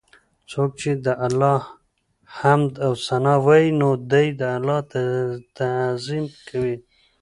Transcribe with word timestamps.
څوک 0.51 0.69
چې 0.81 0.91
د 1.05 1.07
الله 1.27 1.59
حمد 2.37 2.73
او 2.85 2.93
ثناء 3.05 3.39
وايي، 3.45 3.69
نو 3.79 3.89
دی 4.11 4.27
د 4.39 4.41
الله 4.55 4.79
تعظيم 5.59 6.25
کوي 6.47 6.77